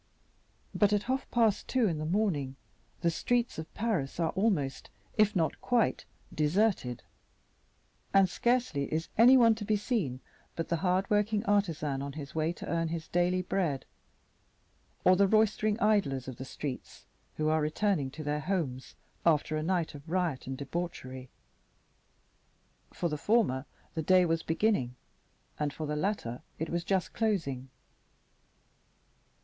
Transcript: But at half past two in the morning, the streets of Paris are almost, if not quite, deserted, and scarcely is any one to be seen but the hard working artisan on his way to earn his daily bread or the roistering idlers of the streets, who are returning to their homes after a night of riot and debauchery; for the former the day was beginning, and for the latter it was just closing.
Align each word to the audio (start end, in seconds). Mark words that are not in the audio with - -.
But 0.73 0.93
at 0.93 1.03
half 1.03 1.29
past 1.29 1.67
two 1.67 1.87
in 1.87 1.99
the 1.99 2.07
morning, 2.07 2.55
the 3.01 3.11
streets 3.11 3.59
of 3.59 3.71
Paris 3.75 4.19
are 4.19 4.31
almost, 4.31 4.89
if 5.15 5.35
not 5.35 5.61
quite, 5.61 6.05
deserted, 6.33 7.03
and 8.11 8.27
scarcely 8.27 8.91
is 8.91 9.09
any 9.15 9.37
one 9.37 9.53
to 9.53 9.63
be 9.63 9.75
seen 9.75 10.19
but 10.55 10.69
the 10.69 10.77
hard 10.77 11.07
working 11.11 11.45
artisan 11.45 12.01
on 12.01 12.13
his 12.13 12.33
way 12.33 12.51
to 12.51 12.65
earn 12.67 12.87
his 12.87 13.09
daily 13.09 13.43
bread 13.43 13.85
or 15.03 15.15
the 15.15 15.27
roistering 15.27 15.79
idlers 15.79 16.27
of 16.27 16.37
the 16.37 16.45
streets, 16.45 17.05
who 17.37 17.49
are 17.49 17.61
returning 17.61 18.09
to 18.09 18.23
their 18.23 18.39
homes 18.39 18.95
after 19.23 19.55
a 19.55 19.61
night 19.61 19.93
of 19.93 20.09
riot 20.09 20.47
and 20.47 20.57
debauchery; 20.57 21.29
for 22.91 23.07
the 23.07 23.19
former 23.19 23.67
the 23.93 24.01
day 24.01 24.25
was 24.25 24.41
beginning, 24.41 24.95
and 25.59 25.71
for 25.71 25.85
the 25.85 25.95
latter 25.95 26.41
it 26.57 26.71
was 26.71 26.83
just 26.83 27.13
closing. 27.13 27.69